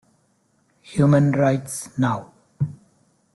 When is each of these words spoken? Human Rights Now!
Human 0.81 1.29
Rights 1.35 1.95
Now! 1.99 2.33